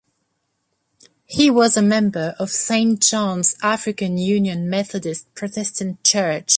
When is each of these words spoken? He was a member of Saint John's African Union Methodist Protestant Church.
He 1.27 1.51
was 1.51 1.77
a 1.77 1.81
member 1.83 2.33
of 2.39 2.49
Saint 2.49 3.03
John's 3.05 3.55
African 3.61 4.17
Union 4.17 4.67
Methodist 4.67 5.31
Protestant 5.35 6.03
Church. 6.03 6.49